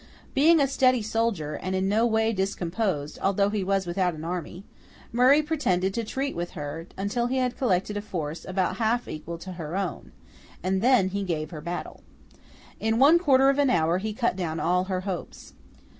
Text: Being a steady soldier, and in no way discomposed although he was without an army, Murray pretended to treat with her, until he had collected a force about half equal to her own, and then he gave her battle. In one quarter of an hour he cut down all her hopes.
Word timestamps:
Being 0.33 0.59
a 0.59 0.67
steady 0.67 1.03
soldier, 1.03 1.53
and 1.53 1.75
in 1.75 1.87
no 1.87 2.07
way 2.07 2.33
discomposed 2.33 3.19
although 3.21 3.51
he 3.51 3.63
was 3.63 3.85
without 3.85 4.15
an 4.15 4.25
army, 4.25 4.63
Murray 5.11 5.43
pretended 5.43 5.93
to 5.93 6.03
treat 6.03 6.35
with 6.35 6.53
her, 6.57 6.87
until 6.97 7.27
he 7.27 7.37
had 7.37 7.55
collected 7.55 7.95
a 7.95 8.01
force 8.01 8.43
about 8.43 8.77
half 8.77 9.07
equal 9.07 9.37
to 9.37 9.51
her 9.61 9.77
own, 9.77 10.11
and 10.63 10.81
then 10.81 11.09
he 11.09 11.21
gave 11.23 11.51
her 11.51 11.61
battle. 11.61 12.01
In 12.79 12.97
one 12.97 13.19
quarter 13.19 13.49
of 13.51 13.59
an 13.59 13.69
hour 13.69 13.99
he 13.99 14.11
cut 14.11 14.35
down 14.35 14.59
all 14.59 14.85
her 14.85 15.01
hopes. 15.01 15.53